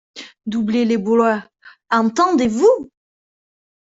Doublez 0.47 0.83
les 0.83 0.97
bois, 0.97 1.43
entendez-vous! 1.91 2.89